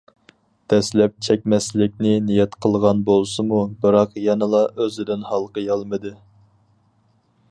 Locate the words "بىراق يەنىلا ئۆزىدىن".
3.85-5.29